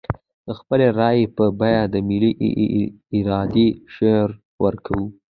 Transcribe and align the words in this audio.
د 0.47 0.49
خپلې 0.59 0.87
رايې 0.99 1.25
په 1.35 1.45
بيه 1.59 1.81
د 1.93 1.95
ملي 2.09 2.31
ارادې 3.17 3.67
شعار 3.93 4.29
ورکوو. 4.63 5.05